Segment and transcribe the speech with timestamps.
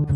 [0.00, 0.06] こ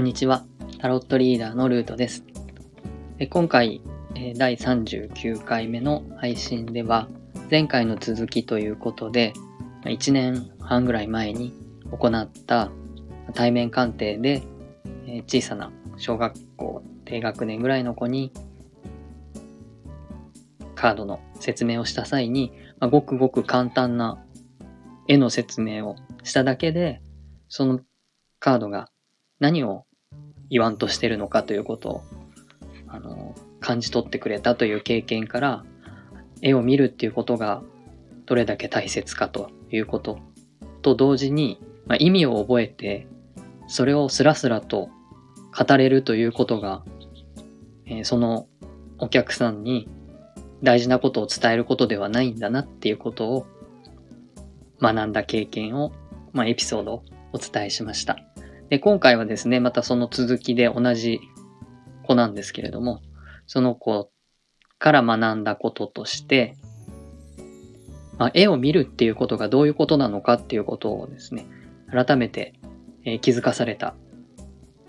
[0.00, 0.44] んにちは。
[0.80, 2.24] タロットリーダーのルートです。
[3.18, 3.80] え今回、
[4.36, 7.06] 第39回目の配信では、
[7.50, 9.32] 前回の続きということで、
[9.84, 11.52] 1年半ぐらい前に
[11.92, 12.72] 行った
[13.32, 14.42] 対面鑑定で、
[15.28, 18.32] 小さな小学校低学年ぐらいの子に
[20.74, 24.22] カードの説明をした際に、まあごくごく簡単な
[25.08, 27.00] 絵の説明をしただけで、
[27.48, 27.80] その
[28.38, 28.88] カードが
[29.40, 29.84] 何を
[30.50, 32.02] 言わんとしてるのかということを、
[32.88, 35.64] あの、感じ取ってくれたという経験から、
[36.42, 37.62] 絵を見るっていうことが
[38.26, 40.18] どれだけ大切かということ
[40.82, 43.06] と同時に、まあ、意味を覚えて、
[43.68, 44.90] それをスラスラと
[45.56, 46.84] 語れるということが、
[47.86, 48.46] えー、その
[48.98, 49.88] お客さんに
[50.62, 53.46] 大事なことを伝えることではないんだなっていうことを
[54.80, 55.92] 学んだ経験を、
[56.32, 58.18] まあ、エピソードをお伝えしました。
[58.68, 61.20] で、今回はですね、またその続きで同じ
[62.04, 63.00] 子なんですけれども、
[63.46, 64.10] その子
[64.78, 66.56] から学んだこととして、
[68.18, 71.46] まあ、絵を見るっていうことがどういうことなのかっていうことをですね、
[71.90, 72.54] 改めて、
[73.04, 73.94] え、気づかされた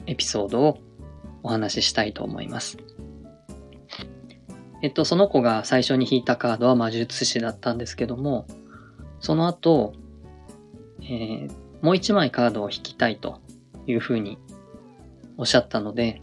[0.07, 0.79] エピソードを
[1.43, 2.77] お話ししたいと思います。
[4.81, 8.45] えっと、その子が最初に引いたカードは魔術師だったんですけども、
[9.19, 9.93] その後、
[11.01, 13.41] えー、もう一枚カードを引きたいと
[13.87, 14.37] いうふうに
[15.37, 16.21] おっしゃったので、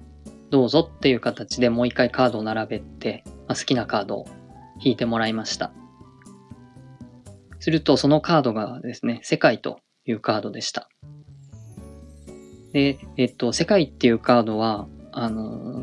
[0.51, 4.27] どうぞっていう形でもう一回カードを並べて、まあ、好きなカードを
[4.81, 5.73] 引いてもらいました。
[7.59, 10.89] すると、そのカードがですね、世界というカードでした。
[12.73, 15.74] で、えっと、世界っていうカードは、あの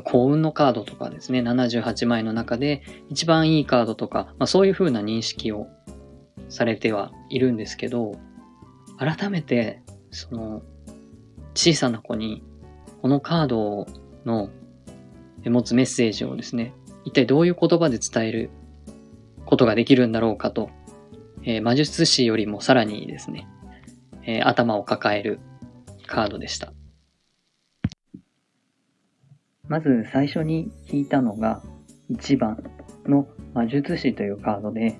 [0.00, 5.68] ー、幸運のカードとかですね、78枚の中で一番いいカードとか、まあ、そういう風な認識を
[6.48, 8.12] されてはいるんですけど、
[8.98, 9.82] 改めて
[10.14, 10.62] その、
[11.54, 12.42] 小さな子に、
[13.02, 13.86] このカード
[14.24, 14.48] の
[15.44, 16.72] 持つメッセージをですね、
[17.04, 18.50] 一体どういう言葉で伝える
[19.44, 20.70] ことができるんだろうかと、
[21.42, 23.48] えー、魔術師よりもさらにですね、
[24.22, 25.40] えー、頭を抱える
[26.06, 26.72] カードでした。
[29.68, 31.62] まず最初に引いたのが
[32.10, 32.62] 1番
[33.06, 34.98] の魔術師というカードで、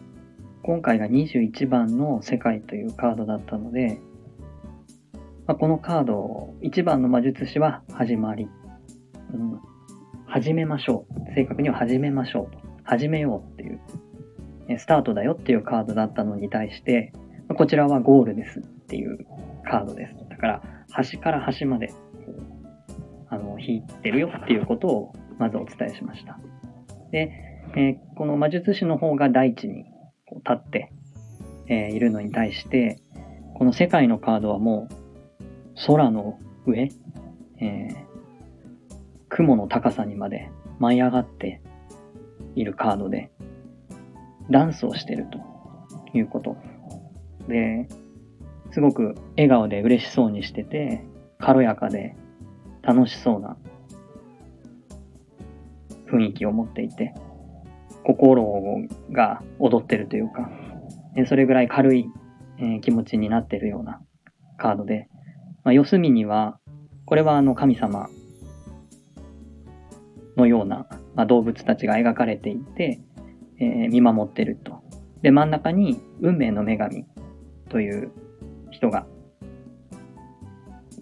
[0.63, 3.99] 今回が21番の世界というカードだったので、
[5.47, 8.49] まあ、このカード、1番の魔術師は始まり、
[9.35, 9.61] うん、
[10.27, 11.35] 始めましょう。
[11.35, 12.57] 正確には始めましょう。
[12.83, 17.13] 始めようっていう、スタートだよっていうカードだったのに対して、
[17.59, 19.27] こちらはゴールですっていう
[19.69, 20.15] カードです。
[20.31, 21.93] だから、端から端まで、
[23.35, 26.39] あの、引いてるよっていうことを、まずお伝えしました。
[27.11, 27.33] で、
[27.77, 29.85] えー、この魔術師の方が大地に
[30.27, 30.93] こう立って、
[31.67, 33.01] えー、いるのに対して、
[33.55, 34.95] この世界のカードはもう
[35.87, 36.89] 空の上、
[37.61, 37.95] えー、
[39.29, 41.61] 雲の高さにまで舞い上がって
[42.55, 43.33] いるカードで、
[44.51, 45.39] ダンスをしてると
[46.17, 46.57] いうこと。
[47.49, 47.89] で、
[48.71, 51.05] すごく笑顔で嬉しそうにしてて、
[51.39, 52.15] 軽やかで
[52.87, 53.57] 楽しそうな
[56.11, 57.15] 雰囲気を持っていて、
[58.05, 58.45] 心
[59.11, 60.51] が踊ってるというか、
[61.27, 62.07] それぐらい軽い
[62.83, 64.01] 気持ちになってるような
[64.59, 65.09] カードで、
[65.65, 66.59] まあ、四隅には、
[67.07, 68.09] これはあの神様
[70.37, 73.01] のような、ま、動物たちが描かれていて、
[73.59, 74.83] えー、見守ってると。
[75.23, 77.07] で、真ん中に運命の女神
[77.69, 78.13] という
[78.71, 79.07] 人が、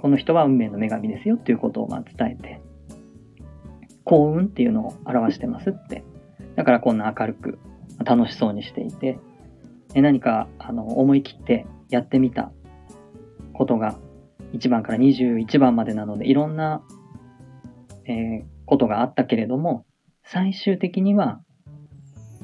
[0.02, 2.60] この人は運命の女神ですよっていうことをまあ伝えて、
[4.02, 6.02] 幸運っていうのを表してますって。
[6.56, 7.60] だからこんな明るく
[8.04, 9.20] 楽しそうにしていて、
[9.94, 12.50] 何かあの思い切ってやってみた
[13.52, 13.96] ことが
[14.52, 16.82] 1番から21番までなので、いろんな、
[18.04, 19.86] え、ことがあったけれども、
[20.24, 21.40] 最終的には、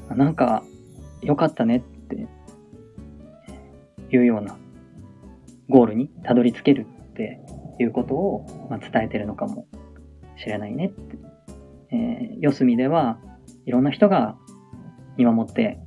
[0.09, 0.63] なんか、
[1.21, 2.27] 良かったねって
[4.11, 4.55] いうような
[5.67, 7.41] ゴールにたどり着けるって
[7.79, 9.67] いうことを、ま、伝えてるのかも
[10.37, 11.17] しれないねって。
[11.91, 13.17] えー、四隅では
[13.65, 14.37] いろんな人が
[15.17, 15.79] 見守って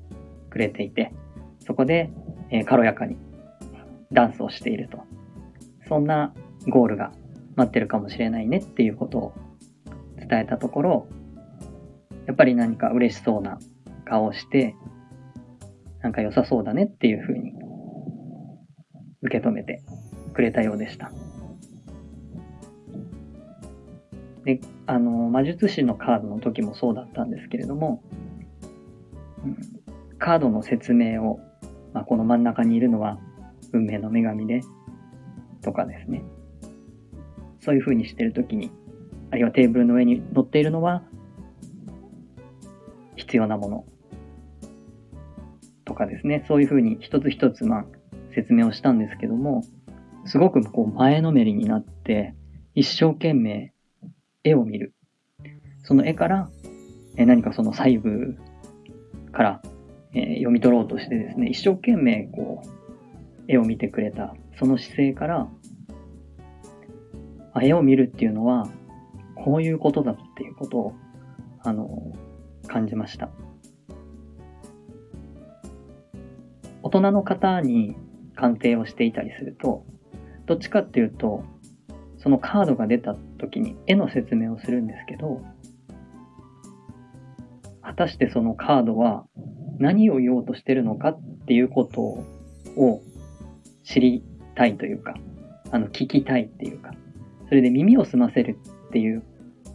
[0.51, 1.13] くれていて、
[1.61, 2.11] そこで、
[2.51, 3.17] え、軽やかに
[4.13, 4.99] ダンスをしていると。
[5.89, 6.35] そんな
[6.69, 7.13] ゴールが
[7.57, 9.33] 待ってるかもしれないねっていうことを
[10.17, 11.07] 伝えたところ、
[12.27, 13.59] やっぱり何か嬉しそうな
[14.05, 14.75] 顔をして、
[16.03, 17.53] なんか良さそうだねっていうふうに
[19.23, 19.83] 受け止めて
[20.35, 21.13] くれたようでした。
[24.45, 28.03] で、あの、魔術師のカードの時もそうだったんですけれども、
[29.45, 29.57] うん、
[30.19, 31.41] カードの説明を、
[31.93, 33.19] まあ、この真ん中にいるのは
[33.73, 34.61] 運命の女神で、
[35.63, 36.25] とかですね。
[37.61, 38.73] そういう風にしてるときに、
[39.31, 41.03] あるいはテーブルの上に乗っているのは、
[43.17, 43.85] 必要なもの。
[45.85, 46.45] とかですね。
[46.49, 47.85] そういう風に一つ一つ、まあ、
[48.35, 49.63] 説明をしたんですけども、
[50.25, 52.35] すごくこう前のめりになって、
[52.75, 53.72] 一生懸命
[54.45, 54.95] 絵を見る。
[55.85, 56.51] その絵から、
[57.17, 58.37] え何かその細部
[59.33, 59.63] から、
[60.15, 62.69] えー、読み取ろうとしてですね、一生懸命こう、
[63.49, 65.49] 絵を見てくれた、その姿勢から、
[67.55, 68.69] あ絵を見るっていうのは、
[69.35, 70.95] こういうことだっていうことを、
[71.61, 72.13] あの、
[72.67, 73.31] 感じました。
[76.83, 77.97] 大人の方に
[78.35, 79.85] 鑑定をしていたりすると、
[80.47, 81.45] どっちかっていうと、
[82.23, 85.43] そのカードが出た時に絵の説明をするんですけど、
[87.83, 89.25] 果たしてそのカードは
[89.79, 93.03] 何を言おうとしてるのかっていうことを
[93.83, 94.23] 知り
[94.55, 95.15] たいというか、
[95.73, 96.93] あの、聞きたいっていうか、
[97.49, 98.57] それで耳を澄ませる
[98.89, 99.23] っていう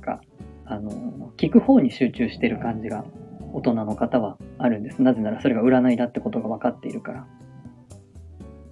[0.01, 0.21] か、
[0.65, 3.03] あの、聞く方に集中してる感じが
[3.51, 5.01] 大人の方はあるんです。
[5.01, 7.27] なぜならそれが占いだってことが分かっているから。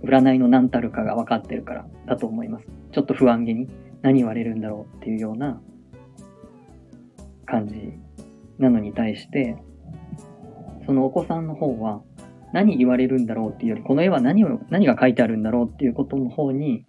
[0.06, 2.66] 占いの何たるかが分かってるからだと思います。
[2.92, 3.68] ちょっと不安げに
[4.02, 5.62] 何言われるんだろうっていうような
[7.46, 7.94] 感じ
[8.60, 9.58] なのに対して、
[10.86, 12.02] そのお子さんの方は
[12.54, 16.86] 何言われるんだろうっていうより、この絵は何を、何が書いてあるんだろうっていうことの方に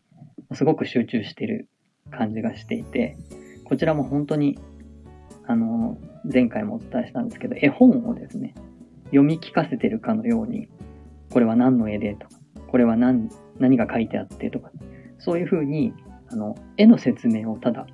[0.53, 1.69] すごく集中してる
[2.11, 3.17] 感じがしていて、
[3.65, 4.59] こちらも本当に、
[5.47, 5.99] あの、
[6.33, 8.55] 前回もお伝えしたんですけど、絵本をですね、
[9.07, 10.69] 読み聞かせてるかのように、
[11.33, 12.39] これは何の絵でとか、
[12.77, 14.71] これは何、何が書いてあってとか、
[15.19, 15.95] そういうふうに、
[16.29, 17.87] あの、絵の説明をただ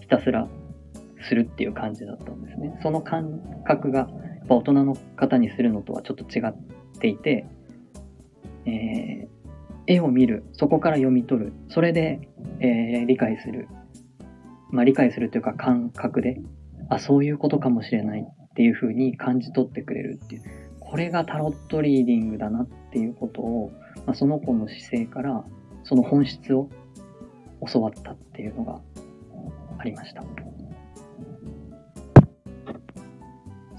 [0.00, 0.48] ひたすら
[1.28, 2.74] するっていう感じだったんですね。
[2.82, 6.54] その感覚が、やっぱ大人の方にするのとはちょっと違っ
[6.98, 7.44] ていて、
[8.64, 9.28] えー、
[9.86, 13.68] 絵を見る、そこから読み取る、それで、えー、理解する。
[14.70, 16.40] まあ、理解するというか感覚で、
[16.88, 20.42] あ、そういうことかもしれないっていうふうに感じ取ってくれるっていう。
[20.90, 23.70] これがタロットリーディングだなっていうことを、
[24.06, 25.44] まあ、その子の姿勢から
[25.84, 26.68] その本質を
[27.72, 28.80] 教わったっていうのが
[29.78, 30.24] ありました。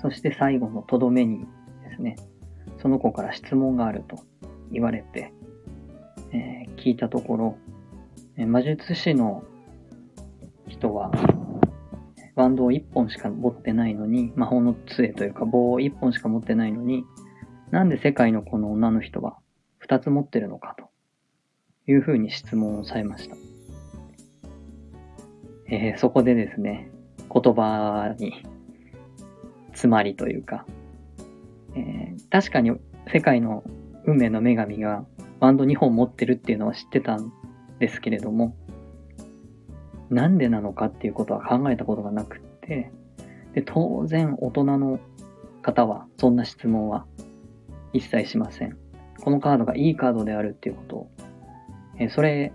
[0.01, 1.39] そして最後のとどめに
[1.89, 2.15] ですね、
[2.81, 4.15] その子から質問があると
[4.71, 5.33] 言われて、
[6.31, 7.57] えー、聞いたとこ
[8.37, 9.43] ろ、魔術師の
[10.67, 11.11] 人は、
[12.35, 17.03] バンドを1本しか持ってないのに、魔法の杖というか棒を1本しか持ってないのに、
[17.71, 19.37] なんで世界のこの女の人は
[19.87, 20.89] 2つ持ってるのかと
[21.91, 23.35] いうふうに質問をされました。
[25.67, 26.91] えー、そこでですね、
[27.33, 28.43] 言葉に
[29.69, 30.65] 詰まりというか、
[31.75, 32.71] えー、確かに
[33.11, 33.63] 世界の
[34.05, 35.05] 運命の女神が
[35.39, 37.31] バンド2本持ってるっていうのは知ってたん
[37.79, 38.55] ですけれども、
[40.11, 42.91] なんでなのかっていうことは考えたことがなくって、
[43.53, 44.99] で当然大人の
[45.61, 47.05] 方はそんな質問は
[47.93, 48.77] 一切しません。
[49.21, 51.11] このカードがいいカードであるっていうことを、
[51.97, 52.51] えそれ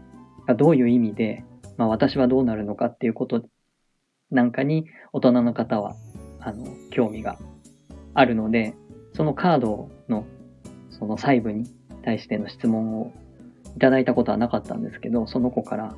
[0.46, 1.44] がどういう意味で、
[1.76, 3.42] まあ、私はどうなるのかっていうこと
[4.30, 5.94] なんかに大人の方は
[6.40, 7.38] あの興味が
[8.14, 8.74] あるので
[9.14, 10.26] そのカードの
[10.90, 11.64] その細部に
[12.04, 13.12] 対しての質問を
[13.76, 15.94] いただいたことはなかったんですけどその子から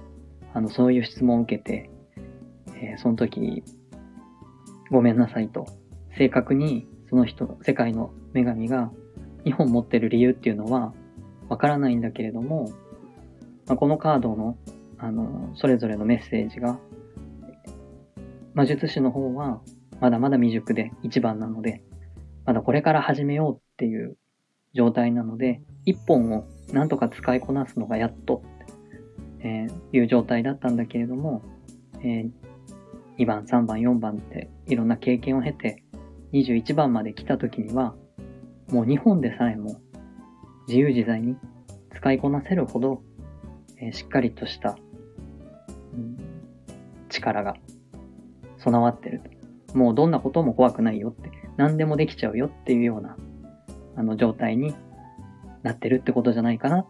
[0.55, 1.91] あのそういう質問を受けて、
[2.77, 3.63] えー、その時
[4.91, 5.67] ごめんなさいと。
[6.17, 8.91] 正確にその人世界の女神が
[9.45, 10.93] 2本持ってる理由っていうのは
[11.49, 12.73] わからないんだけれども、
[13.67, 14.57] まあ、このカードの
[14.99, 16.81] あのそれぞれのメッセージが
[18.53, 19.61] 魔術師の方は
[20.01, 21.85] まだまだ未熟で1番なので
[22.45, 24.17] まだこれから始めようっていう
[24.75, 28.43] 状態なので1本をなんとか使いこなすのがやっと
[29.41, 31.43] えー、いう状態だったんだけれども、
[32.01, 32.31] えー、
[33.19, 35.83] 2番、3番、4番っていろんな経験を経て
[36.33, 37.95] 21番まで来た時には
[38.69, 39.81] もう日本でさえも
[40.67, 41.37] 自由自在に
[41.95, 43.03] 使いこなせるほど、
[43.79, 44.77] えー、しっかりとした、
[45.95, 46.17] うん、
[47.09, 47.57] 力が
[48.59, 49.39] 備わってると。
[49.75, 53.17] もうどんなことも怖くないよって、何でもできちゃうよっていうような、
[53.97, 54.75] あの状態に
[55.63, 56.87] なってるってことじゃないかな、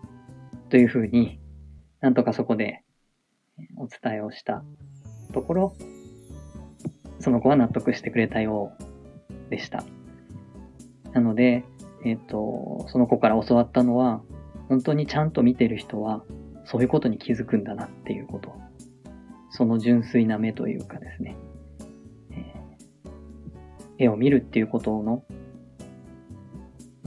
[0.69, 1.40] というふうに、
[2.00, 2.83] なんとかそこで
[3.76, 4.62] お伝えをした
[5.33, 5.76] ところ、
[7.21, 9.85] その子は納得してくれたようでした。
[11.12, 11.64] なので、
[12.05, 14.23] えっ、ー、と、その子から教わったのは、
[14.69, 16.23] 本当にちゃんと見てる人は、
[16.64, 18.55] そういうことに気づくんだなっていうこと。
[19.50, 21.37] その純粋な目というかですね、
[22.31, 25.25] えー、絵を見るっていうことの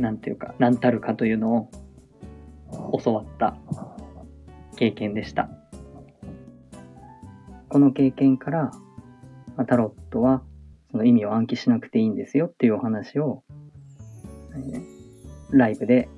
[0.01, 1.69] なんていうか、何たるかというの
[2.71, 3.55] を教わった
[4.81, 5.47] 経験でした。
[7.69, 8.71] この経験から、
[9.67, 10.41] タロットは
[10.89, 13.43] その意味を暗記しなくていいんですよっていうお話を、
[15.51, 16.09] ライブで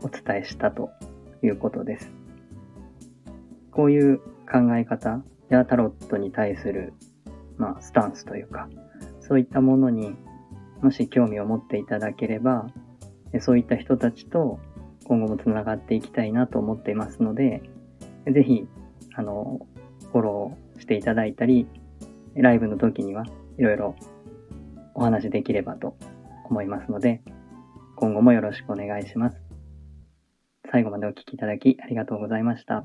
[0.00, 0.88] お伝えしたと
[1.42, 2.10] いうことです。
[3.72, 6.94] こういう考え方やタロットに対する、
[7.58, 8.70] まあ、スタンスというか、
[9.20, 10.16] そういったものに
[10.80, 12.68] もし興味を持っていただければ、
[13.40, 14.58] そういった人たちと
[15.04, 17.62] 今後もつながっていきたいなと思っていますので、
[18.26, 18.66] ぜひ、
[19.14, 19.66] あの、
[20.12, 21.66] フォローしていただいたり、
[22.34, 23.24] ライブの時には
[23.58, 23.96] いろいろ
[24.94, 25.96] お話できればと
[26.44, 27.22] 思いますので、
[27.96, 29.36] 今後もよろしくお願いします。
[30.70, 32.84] 最後までお聴きいただきありがとうございました。